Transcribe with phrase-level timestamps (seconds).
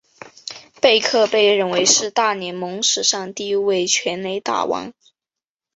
[0.81, 4.91] 贝克被认为是大联盟史上第一位全垒打王。